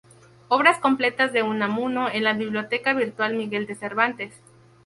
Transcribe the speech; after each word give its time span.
Obras 0.47 0.79
completas 0.79 1.31
de 1.31 1.43
Unamuno 1.43 2.09
en 2.09 2.23
la 2.23 2.33
Biblioteca 2.33 2.93
Virtual 2.95 3.35
Miguel 3.35 3.67
de 3.67 3.75
Cervantes. 3.75 4.33